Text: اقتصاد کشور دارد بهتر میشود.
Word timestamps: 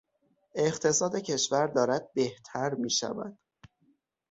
اقتصاد 0.55 1.15
کشور 1.15 1.67
دارد 1.67 2.13
بهتر 2.13 2.73
میشود. 2.73 3.37